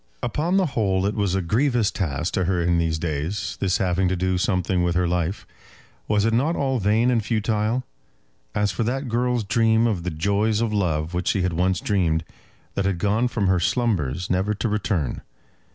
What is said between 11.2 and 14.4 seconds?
she had once dreamed, that had gone from her slumbers,